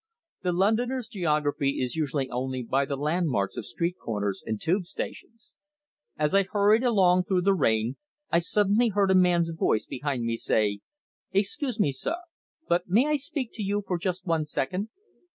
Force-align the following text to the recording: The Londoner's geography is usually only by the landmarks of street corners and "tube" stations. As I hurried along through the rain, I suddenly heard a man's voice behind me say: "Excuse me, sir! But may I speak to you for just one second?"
The 0.41 0.51
Londoner's 0.51 1.07
geography 1.07 1.79
is 1.79 1.95
usually 1.95 2.27
only 2.31 2.63
by 2.63 2.85
the 2.85 2.95
landmarks 2.95 3.55
of 3.55 3.67
street 3.67 3.97
corners 4.03 4.41
and 4.43 4.59
"tube" 4.59 4.87
stations. 4.87 5.51
As 6.17 6.33
I 6.33 6.41
hurried 6.41 6.81
along 6.81 7.25
through 7.25 7.41
the 7.43 7.53
rain, 7.53 7.97
I 8.31 8.39
suddenly 8.39 8.87
heard 8.87 9.11
a 9.11 9.15
man's 9.15 9.51
voice 9.51 9.85
behind 9.85 10.23
me 10.23 10.37
say: 10.37 10.79
"Excuse 11.33 11.79
me, 11.79 11.91
sir! 11.91 12.15
But 12.67 12.89
may 12.89 13.05
I 13.05 13.17
speak 13.17 13.51
to 13.53 13.61
you 13.61 13.83
for 13.85 13.99
just 13.99 14.25
one 14.25 14.45
second?" 14.45 14.89